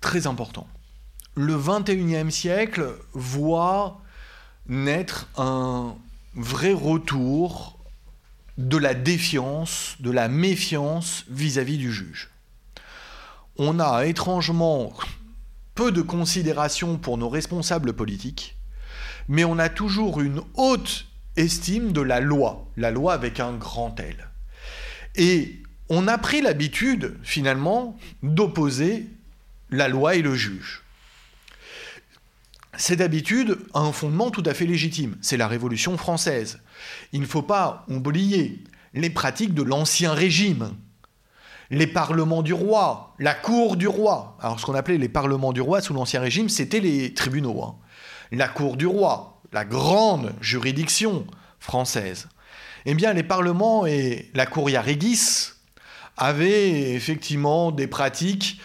[0.00, 0.66] très important.
[1.34, 4.00] Le 21e siècle voit
[4.66, 5.96] naître un
[6.34, 7.78] vrai retour
[8.58, 12.30] de la défiance, de la méfiance vis-à-vis du juge.
[13.56, 14.92] On a étrangement
[15.74, 18.56] peu de considération pour nos responsables politiques,
[19.28, 23.98] mais on a toujours une haute estime de la loi, la loi avec un grand
[23.98, 24.28] L.
[25.16, 29.06] Et on a pris l'habitude, finalement, d'opposer
[29.70, 30.83] la loi et le juge.
[32.76, 36.60] Cette habitude a un fondement tout à fait légitime, c'est la Révolution française.
[37.12, 40.74] Il ne faut pas oublier les pratiques de l'Ancien Régime,
[41.70, 44.36] les parlements du roi, la cour du roi.
[44.40, 47.62] Alors ce qu'on appelait les parlements du roi sous l'Ancien Régime, c'était les tribunaux.
[47.62, 47.76] Hein.
[48.32, 51.26] La cour du roi, la grande juridiction
[51.60, 52.28] française.
[52.86, 55.52] Eh bien, les parlements et la curia regis
[56.16, 58.60] avaient effectivement des pratiques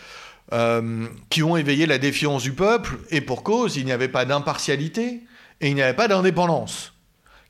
[0.52, 4.26] euh, qui ont éveillé la défiance du peuple, et pour cause, il n'y avait pas
[4.26, 5.22] d'impartialité
[5.62, 6.94] et il n'y avait pas d'indépendance,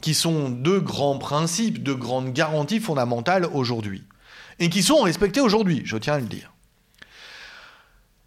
[0.01, 4.03] qui sont deux grands principes, deux grandes garanties fondamentales aujourd'hui,
[4.59, 6.51] et qui sont respectés aujourd'hui, je tiens à le dire.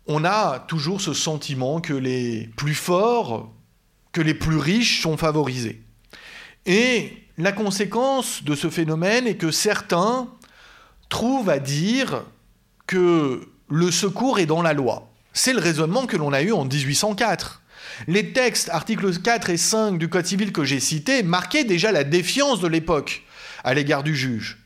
[0.06, 3.52] On a toujours ce sentiment que les plus forts,
[4.12, 5.82] que les plus riches sont favorisés.
[6.64, 10.28] Et la conséquence de ce phénomène est que certains
[11.08, 12.24] trouvent à dire
[12.87, 15.08] que le secours est dans la loi.
[15.32, 17.62] C'est le raisonnement que l'on a eu en 1804.
[18.06, 22.04] Les textes, articles 4 et 5 du Code civil que j'ai cités, marquaient déjà la
[22.04, 23.22] défiance de l'époque
[23.64, 24.58] à l'égard du juge.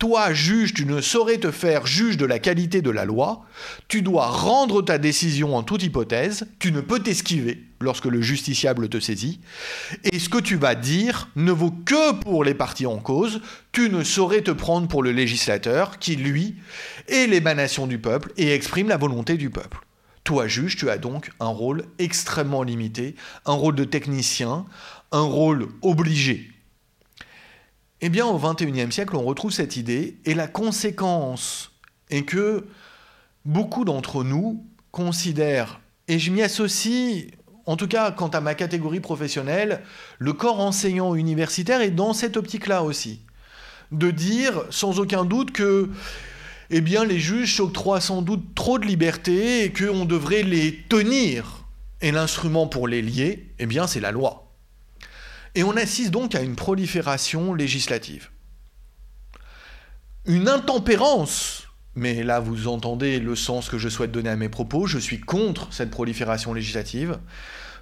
[0.00, 3.44] Toi, juge, tu ne saurais te faire juge de la qualité de la loi,
[3.86, 8.88] tu dois rendre ta décision en toute hypothèse, tu ne peux t'esquiver lorsque le justiciable
[8.88, 9.40] te saisit,
[10.04, 13.90] et ce que tu vas dire ne vaut que pour les parties en cause, tu
[13.90, 16.54] ne saurais te prendre pour le législateur qui, lui,
[17.06, 19.80] est l'émanation du peuple et exprime la volonté du peuple.
[20.24, 24.64] Toi, juge, tu as donc un rôle extrêmement limité, un rôle de technicien,
[25.12, 26.49] un rôle obligé
[28.00, 31.72] eh bien, au XXIe siècle, on retrouve cette idée, et la conséquence
[32.08, 32.66] est que
[33.44, 37.26] beaucoup d'entre nous considèrent, et je m'y associe,
[37.66, 39.82] en tout cas quant à ma catégorie professionnelle,
[40.18, 43.20] le corps enseignant universitaire est dans cette optique-là aussi.
[43.92, 45.90] De dire sans aucun doute que
[46.70, 51.64] eh les juges s'octroient sans doute trop de liberté et qu'on devrait les tenir.
[52.00, 54.49] Et l'instrument pour les lier, eh bien, c'est la loi.
[55.54, 58.30] Et on assiste donc à une prolifération législative.
[60.26, 64.86] Une intempérance, mais là vous entendez le sens que je souhaite donner à mes propos,
[64.86, 67.18] je suis contre cette prolifération législative.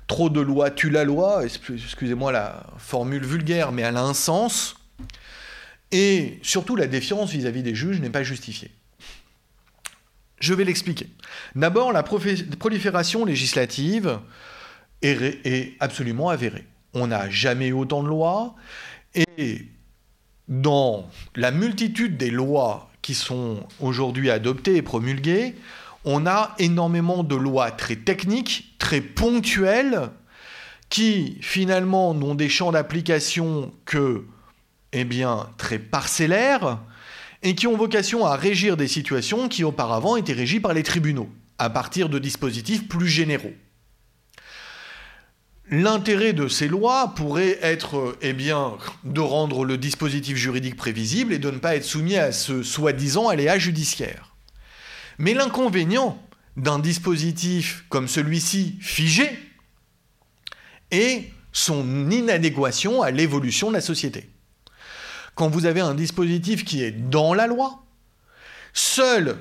[0.06, 4.76] Trop de lois tue la loi, excusez-moi la formule vulgaire, mais elle a un sens.
[5.90, 8.70] Et surtout, la défiance vis-à-vis des juges n'est pas justifiée.
[10.40, 11.08] Je vais l'expliquer.
[11.54, 14.18] D'abord, la prolifération législative
[15.02, 18.54] est absolument avérée on n'a jamais eu autant de lois,
[19.14, 19.66] et
[20.48, 25.54] dans la multitude des lois qui sont aujourd'hui adoptées et promulguées,
[26.04, 30.10] on a énormément de lois très techniques, très ponctuelles,
[30.88, 34.24] qui finalement n'ont des champs d'application que,
[34.92, 36.78] eh bien, très parcellaires,
[37.42, 41.28] et qui ont vocation à régir des situations qui auparavant étaient régies par les tribunaux,
[41.58, 43.52] à partir de dispositifs plus généraux.
[45.70, 51.38] L'intérêt de ces lois pourrait être eh bien, de rendre le dispositif juridique prévisible et
[51.38, 54.34] de ne pas être soumis à ce soi-disant aléa judiciaire.
[55.18, 56.22] Mais l'inconvénient
[56.56, 59.28] d'un dispositif comme celui-ci figé
[60.90, 64.30] est son inadéquation à l'évolution de la société.
[65.34, 67.84] Quand vous avez un dispositif qui est dans la loi,
[68.72, 69.36] seule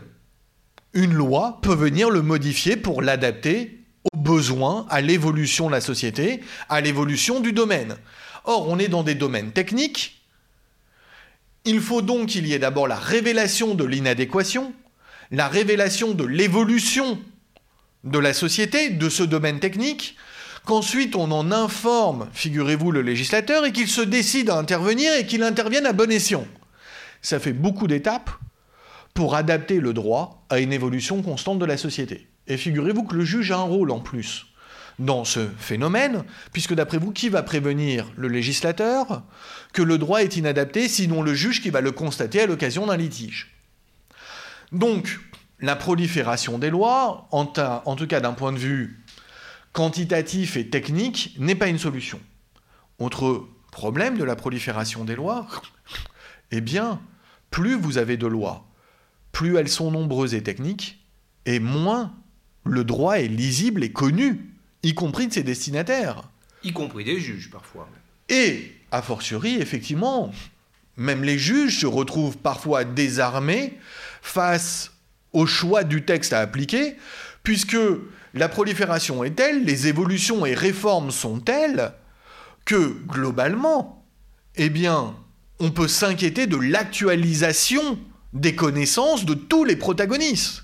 [0.93, 3.76] une loi peut venir le modifier pour l'adapter
[4.13, 7.97] aux besoins, à l'évolution de la société, à l'évolution du domaine.
[8.45, 10.21] Or, on est dans des domaines techniques.
[11.65, 14.73] Il faut donc qu'il y ait d'abord la révélation de l'inadéquation,
[15.31, 17.19] la révélation de l'évolution
[18.03, 20.15] de la société, de ce domaine technique,
[20.65, 25.43] qu'ensuite on en informe, figurez-vous, le législateur, et qu'il se décide à intervenir et qu'il
[25.43, 26.47] intervienne à bon escient.
[27.21, 28.29] Ça fait beaucoup d'étapes
[29.13, 32.27] pour adapter le droit à une évolution constante de la société.
[32.47, 34.47] Et figurez-vous que le juge a un rôle en plus
[34.99, 39.23] dans ce phénomène, puisque d'après vous, qui va prévenir le législateur
[39.73, 42.97] que le droit est inadapté, sinon le juge qui va le constater à l'occasion d'un
[42.97, 43.53] litige?
[44.71, 45.19] Donc,
[45.59, 49.03] la prolifération des lois, en, tout cas d'un point de vue
[49.71, 52.19] quantitatif et technique, n'est pas une solution.
[52.99, 55.47] Autre problème de la prolifération des lois,
[56.51, 56.99] eh bien,
[57.51, 58.67] plus vous avez de lois,
[59.31, 61.05] plus elles sont nombreuses et techniques,
[61.45, 62.13] et moins
[62.67, 64.51] le droit est lisible et connu,
[64.83, 66.23] y compris de ses destinataires.
[66.63, 67.87] Y compris des juges parfois.
[68.29, 70.31] Et, a fortiori, effectivement,
[70.95, 73.77] même les juges se retrouvent parfois désarmés
[74.21, 74.91] face
[75.33, 76.95] au choix du texte à appliquer,
[77.43, 77.77] puisque
[78.33, 81.93] la prolifération est telle, les évolutions et réformes sont telles,
[82.65, 84.05] que globalement,
[84.55, 85.15] eh bien,
[85.59, 87.99] on peut s'inquiéter de l'actualisation
[88.33, 90.63] des connaissances de tous les protagonistes.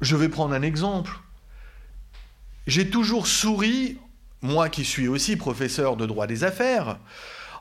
[0.00, 1.18] Je vais prendre un exemple.
[2.66, 3.98] J'ai toujours souri,
[4.42, 6.98] moi qui suis aussi professeur de droit des affaires,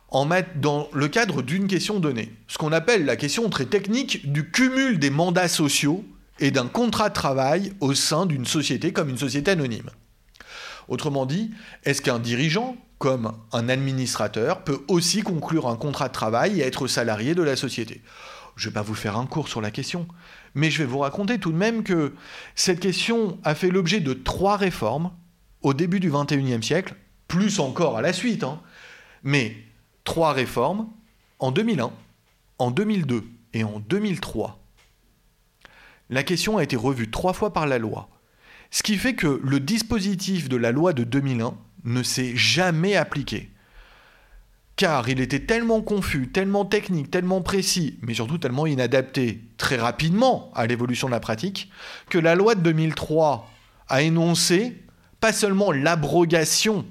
[0.09, 4.49] en dans le cadre d'une question donnée, ce qu'on appelle la question très technique du
[4.49, 6.03] cumul des mandats sociaux
[6.39, 9.89] et d'un contrat de travail au sein d'une société comme une société anonyme.
[10.87, 11.51] Autrement dit,
[11.83, 16.87] est-ce qu'un dirigeant, comme un administrateur, peut aussi conclure un contrat de travail et être
[16.87, 18.01] salarié de la société?
[18.55, 20.07] Je ne vais pas vous faire un cours sur la question,
[20.55, 22.13] mais je vais vous raconter tout de même que
[22.55, 25.11] cette question a fait l'objet de trois réformes
[25.61, 26.95] au début du XXIe siècle,
[27.27, 28.61] plus encore à la suite, hein.
[29.23, 29.55] mais
[30.03, 30.89] trois réformes
[31.39, 31.91] en 2001,
[32.57, 34.59] en 2002 et en 2003.
[36.09, 38.09] La question a été revue trois fois par la loi,
[38.71, 43.51] ce qui fait que le dispositif de la loi de 2001 ne s'est jamais appliqué
[44.79, 50.51] car il était tellement confus, tellement technique, tellement précis, mais surtout tellement inadapté très rapidement
[50.55, 51.69] à l'évolution de la pratique,
[52.09, 53.51] que la loi de 2003
[53.89, 54.81] a énoncé
[55.19, 56.85] pas seulement l'abrogation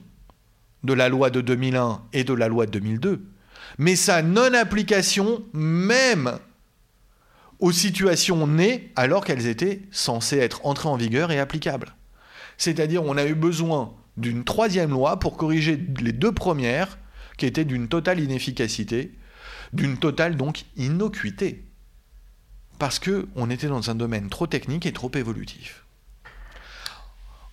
[0.84, 3.24] de la loi de 2001 et de la loi de 2002,
[3.78, 6.38] mais sa non-application même
[7.58, 11.94] aux situations nées alors qu'elles étaient censées être entrées en vigueur et applicables.
[12.58, 16.98] C'est-à-dire on a eu besoin d'une troisième loi pour corriger les deux premières
[17.38, 19.14] qui était d'une totale inefficacité,
[19.72, 21.64] d'une totale donc innocuité,
[22.78, 25.84] parce que on était dans un domaine trop technique et trop évolutif.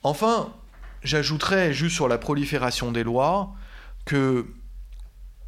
[0.03, 0.53] Enfin,
[1.03, 3.53] j'ajouterais juste sur la prolifération des lois
[4.05, 4.45] que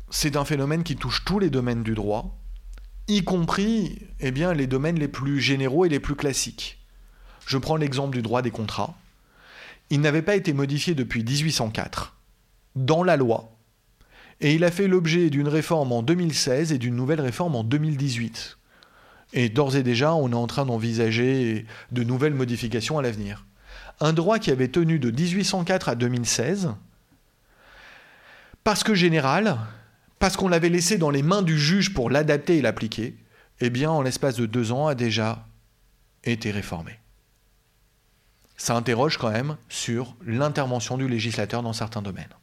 [0.10, 2.38] c'est un phénomène qui touche tous les domaines du droit,
[3.08, 6.80] y compris eh bien, les domaines les plus généraux et les plus classiques.
[7.45, 8.97] Je prends l'exemple du droit des contrats.
[9.89, 12.15] Il n'avait pas été modifié depuis 1804
[12.76, 13.57] dans la loi
[14.39, 18.58] et il a fait l'objet d'une réforme en 2016 et d'une nouvelle réforme en 2018.
[19.34, 23.45] Et d'ores et déjà, on est en train d'envisager de nouvelles modifications à l'avenir.
[24.00, 26.69] Un droit qui avait tenu de 1804 à 2016,
[28.63, 29.58] parce que général,
[30.19, 33.17] parce qu'on l'avait laissé dans les mains du juge pour l'adapter et l'appliquer,
[33.60, 35.48] eh bien, en l'espace de deux ans, a déjà
[36.23, 37.00] été réformé.
[38.56, 42.33] Ça interroge quand même sur l'intervention du législateur dans certains domaines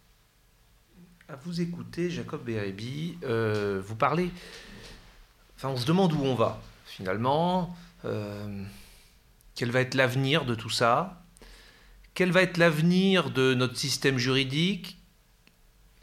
[1.29, 4.31] à vous écouter, Jacob Bérébi, euh, vous parlez.
[5.57, 7.75] Enfin, on se demande où on va, finalement.
[8.05, 8.62] Euh,
[9.55, 11.22] quel va être l'avenir de tout ça?
[12.12, 14.99] Quel va être l'avenir de notre système juridique?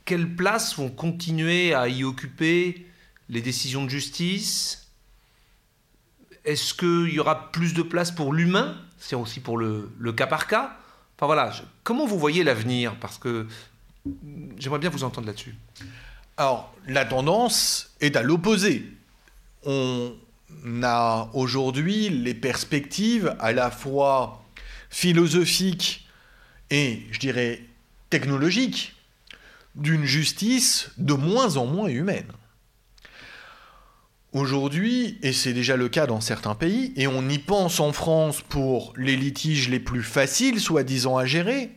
[0.06, 2.88] Quelle place vont continuer à y occuper
[3.30, 4.90] les décisions de justice?
[6.44, 8.76] Est-ce qu'il y aura plus de place pour l'humain?
[8.98, 10.78] C'est aussi pour le, le, cas par cas.
[11.16, 11.54] Enfin voilà,
[11.84, 12.96] comment vous voyez l'avenir?
[13.00, 13.46] Parce que
[14.58, 15.56] J'aimerais bien vous entendre là-dessus.
[16.38, 18.86] Alors, la tendance est à l'opposé.
[19.66, 20.14] on
[20.84, 24.44] a aujourd'hui les perspectives à la fois
[24.90, 26.08] philosophiques
[26.70, 27.64] et, je dirais,
[28.10, 28.96] technologiques
[29.76, 32.32] d'une justice de moins en moins humaine.
[34.34, 38.42] Aujourd'hui, et c'est déjà le cas dans certains pays, et on y pense en France
[38.42, 41.72] pour les litiges les plus faciles, soi-disant à gérer,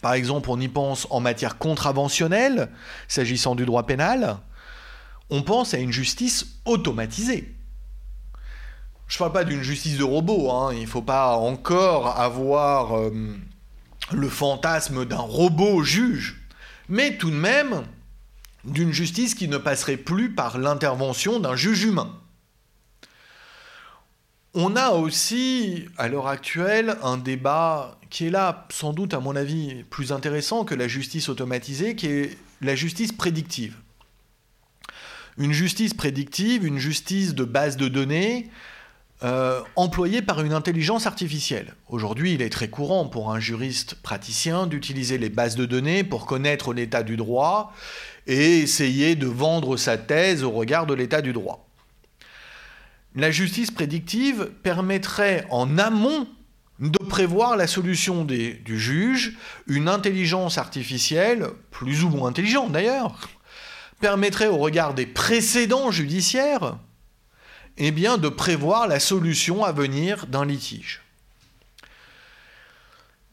[0.00, 2.70] par exemple, on y pense en matière contraventionnelle,
[3.08, 4.38] s'agissant du droit pénal,
[5.30, 7.54] on pense à une justice automatisée.
[9.08, 10.72] Je ne parle pas d'une justice de robot, hein.
[10.72, 13.10] il ne faut pas encore avoir euh,
[14.10, 16.46] le fantasme d'un robot juge,
[16.88, 17.82] mais tout de même
[18.64, 22.21] d'une justice qui ne passerait plus par l'intervention d'un juge humain.
[24.54, 29.34] On a aussi, à l'heure actuelle, un débat qui est là, sans doute, à mon
[29.34, 33.76] avis, plus intéressant que la justice automatisée, qui est la justice prédictive.
[35.38, 38.50] Une justice prédictive, une justice de base de données,
[39.22, 41.74] euh, employée par une intelligence artificielle.
[41.88, 46.26] Aujourd'hui, il est très courant pour un juriste praticien d'utiliser les bases de données pour
[46.26, 47.72] connaître l'état du droit
[48.26, 51.71] et essayer de vendre sa thèse au regard de l'état du droit.
[53.14, 56.26] La justice prédictive permettrait en amont
[56.80, 59.36] de prévoir la solution du juge,
[59.66, 63.16] une intelligence artificielle, plus ou moins intelligente d'ailleurs,
[64.00, 66.76] permettrait au regard des précédents judiciaires,
[67.76, 71.02] eh bien, de prévoir la solution à venir d'un litige.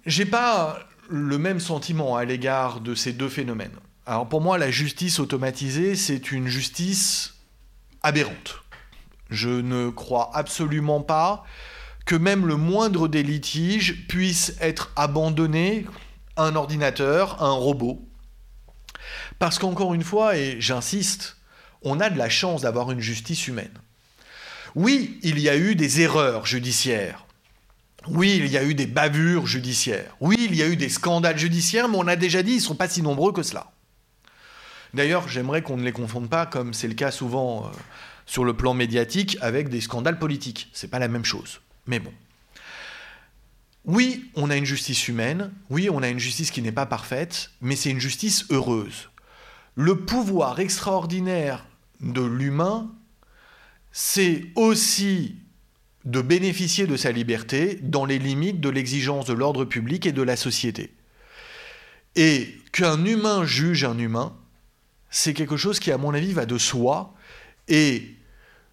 [0.06, 3.76] J'ai pas le même sentiment à l'égard de ces deux phénomènes.
[4.06, 7.36] Alors pour moi, la justice automatisée, c'est une justice
[8.04, 8.64] aberrante.
[9.30, 11.44] Je ne crois absolument pas
[12.06, 15.86] que même le moindre des litiges puisse être abandonné
[16.36, 18.08] à un ordinateur, à un robot.
[19.38, 21.38] Parce qu'encore une fois, et j'insiste,
[21.84, 23.78] on a de la chance d'avoir une justice humaine.
[24.76, 27.26] Oui, il y a eu des erreurs judiciaires.
[28.08, 30.16] Oui, il y a eu des bavures judiciaires.
[30.20, 32.62] Oui, il y a eu des scandales judiciaires, mais on a déjà dit, ils ne
[32.62, 33.72] sont pas si nombreux que cela.
[34.94, 37.70] D'ailleurs, j'aimerais qu'on ne les confonde pas, comme c'est le cas souvent euh,
[38.30, 40.70] sur le plan médiatique, avec des scandales politiques.
[40.72, 41.62] C'est pas la même chose.
[41.88, 42.14] Mais bon.
[43.86, 47.50] Oui, on a une justice humaine, oui, on a une justice qui n'est pas parfaite,
[47.60, 49.10] mais c'est une justice heureuse.
[49.74, 51.66] Le pouvoir extraordinaire
[52.02, 52.92] de l'humain,
[53.92, 55.38] c'est aussi
[56.06, 60.22] de bénéficier de sa liberté dans les limites de l'exigence de l'ordre public et de
[60.22, 60.94] la société.
[62.16, 64.38] Et qu'un humain juge un humain,
[65.10, 67.16] c'est quelque chose qui, à mon avis, va de soi.
[67.68, 68.19] Et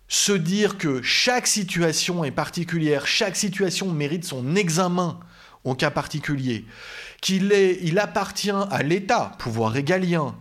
[0.09, 5.19] se dire que chaque situation est particulière, chaque situation mérite son examen
[5.65, 6.65] au cas particulier,
[7.21, 7.53] qu'il
[7.83, 10.37] il appartient à l'État, pouvoir régalien,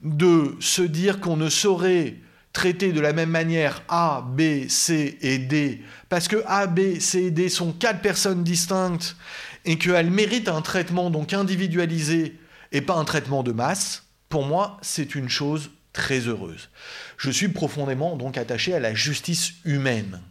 [0.00, 2.16] de se dire qu'on ne saurait
[2.52, 7.24] traiter de la même manière A, B, C et D, parce que A, B, C
[7.24, 9.16] et D sont quatre personnes distinctes
[9.64, 12.38] et qu'elles méritent un traitement donc individualisé
[12.72, 16.68] et pas un traitement de masse, pour moi, c'est une chose très heureuse.
[17.16, 20.22] Je suis profondément donc attaché à la justice humaine,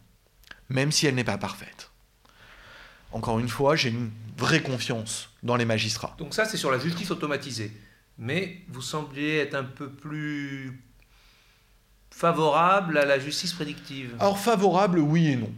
[0.70, 1.90] même si elle n'est pas parfaite.
[3.12, 6.16] Encore une fois, j'ai une vraie confiance dans les magistrats.
[6.18, 7.72] Donc ça, c'est sur la justice automatisée.
[8.18, 10.80] Mais vous semblez être un peu plus
[12.12, 14.16] favorable à la justice prédictive.
[14.20, 15.52] Alors favorable, oui et non.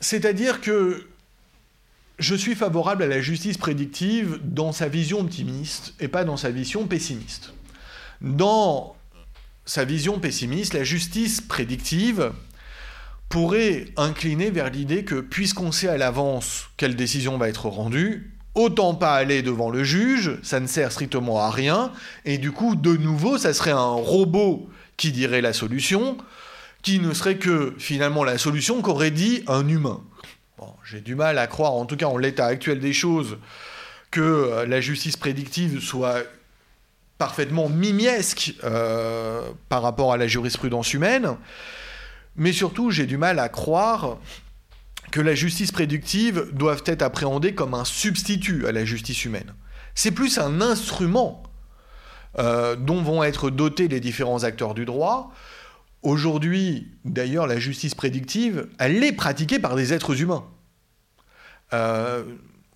[0.00, 1.06] C'est-à-dire que
[2.18, 6.50] je suis favorable à la justice prédictive dans sa vision optimiste et pas dans sa
[6.50, 7.52] vision pessimiste.
[8.20, 8.96] Dans
[9.70, 12.32] sa vision pessimiste, la justice prédictive
[13.28, 18.94] pourrait incliner vers l'idée que puisqu'on sait à l'avance quelle décision va être rendue, autant
[18.94, 21.92] pas aller devant le juge, ça ne sert strictement à rien,
[22.24, 26.18] et du coup, de nouveau, ça serait un robot qui dirait la solution,
[26.82, 30.00] qui ne serait que finalement la solution qu'aurait dit un humain.
[30.84, 33.38] J'ai du mal à croire, en tout cas en l'état actuel des choses,
[34.10, 36.24] que la justice prédictive soit
[37.20, 41.36] parfaitement mimiesque euh, par rapport à la jurisprudence humaine,
[42.34, 44.16] mais surtout j'ai du mal à croire
[45.10, 49.52] que la justice prédictive doive être appréhendée comme un substitut à la justice humaine.
[49.94, 51.42] C'est plus un instrument
[52.38, 55.34] euh, dont vont être dotés les différents acteurs du droit.
[56.00, 60.46] Aujourd'hui, d'ailleurs, la justice prédictive, elle est pratiquée par des êtres humains.
[61.74, 62.24] Euh,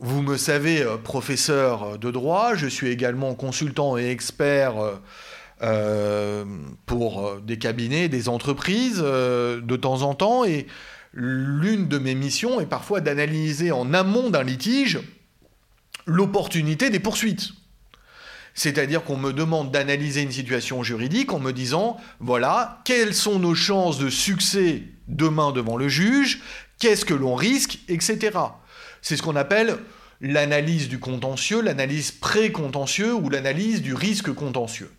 [0.01, 4.75] vous me savez, euh, professeur de droit, je suis également consultant et expert
[5.63, 6.45] euh,
[6.87, 10.67] pour des cabinets, des entreprises de temps en temps, et
[11.13, 15.01] l'une de mes missions est parfois d'analyser en amont d'un litige
[16.07, 17.51] l'opportunité des poursuites.
[18.55, 23.55] C'est-à-dire qu'on me demande d'analyser une situation juridique en me disant, voilà, quelles sont nos
[23.55, 26.41] chances de succès demain devant le juge,
[26.79, 28.31] qu'est-ce que l'on risque, etc.
[29.05, 29.77] C'est ce qu'on appelle
[30.23, 34.91] l'analyse du contentieux, l'analyse pré-contentieux ou l'analyse du risque contentieux.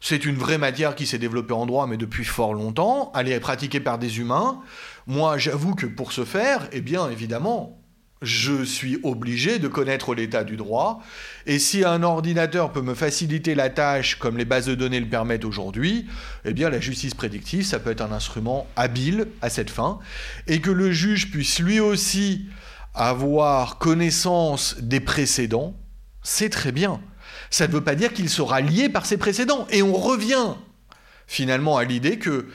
[0.00, 3.12] C'est une vraie matière qui s'est développée en droit, mais depuis fort longtemps.
[3.14, 4.62] Elle est pratiquée par des humains.
[5.06, 7.78] Moi, j'avoue que pour ce faire, eh bien, évidemment,
[8.22, 11.02] je suis obligé de connaître l'état du droit.
[11.44, 15.08] Et si un ordinateur peut me faciliter la tâche comme les bases de données le
[15.08, 16.06] permettent aujourd'hui,
[16.46, 19.98] eh bien la justice prédictive, ça peut être un instrument habile à cette fin.
[20.46, 22.46] Et que le juge puisse lui aussi
[22.94, 25.74] avoir connaissance des précédents,
[26.22, 27.00] c'est très bien.
[27.50, 29.66] Ça ne veut pas dire qu'il sera lié par ses précédents.
[29.70, 30.54] Et on revient
[31.26, 32.48] finalement à l'idée que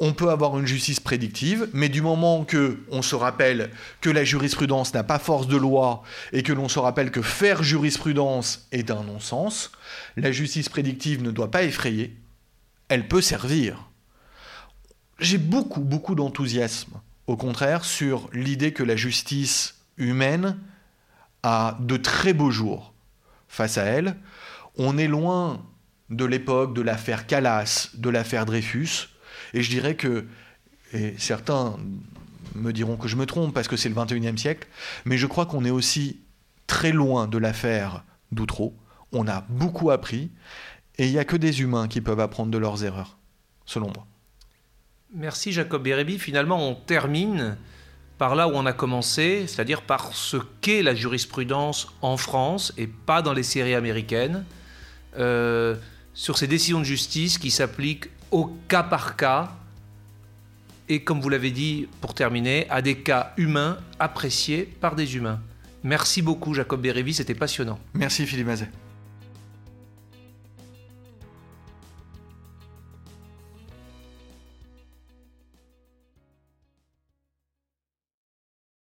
[0.00, 3.70] on peut avoir une justice prédictive, mais du moment que on se rappelle
[4.00, 7.62] que la jurisprudence n'a pas force de loi et que l'on se rappelle que faire
[7.62, 9.70] jurisprudence est un non-sens,
[10.16, 12.16] la justice prédictive ne doit pas effrayer,
[12.88, 13.88] elle peut servir.
[15.20, 20.58] J'ai beaucoup, beaucoup d'enthousiasme, au contraire, sur l'idée que la justice humaine
[21.42, 22.92] a de très beaux jours
[23.48, 24.16] face à elle.
[24.76, 25.64] On est loin
[26.10, 29.08] de l'époque de l'affaire Calas, de l'affaire Dreyfus,
[29.52, 30.26] et je dirais que,
[30.92, 31.76] et certains
[32.54, 34.68] me diront que je me trompe parce que c'est le 21e siècle,
[35.04, 36.20] mais je crois qu'on est aussi
[36.66, 38.74] très loin de l'affaire d'Outreau.
[39.12, 40.30] On a beaucoup appris,
[40.98, 43.16] et il n'y a que des humains qui peuvent apprendre de leurs erreurs,
[43.64, 44.06] selon moi.
[45.14, 46.18] Merci Jacob Bérébi.
[46.18, 47.56] Finalement, on termine
[48.18, 52.86] par là où on a commencé, c'est-à-dire par ce qu'est la jurisprudence en France et
[52.86, 54.44] pas dans les séries américaines,
[55.18, 55.74] euh,
[56.14, 59.52] sur ces décisions de justice qui s'appliquent au cas par cas
[60.88, 65.40] et, comme vous l'avez dit pour terminer, à des cas humains appréciés par des humains.
[65.82, 67.78] Merci beaucoup Jacob Bérévi, c'était passionnant.
[67.94, 68.70] Merci Philippe Mazet.